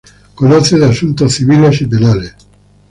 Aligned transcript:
Conoce 0.33 0.79
de 0.79 0.85
asuntos 0.87 1.31
civiles 1.35 1.79
y 1.81 1.85
penales. 1.85 2.33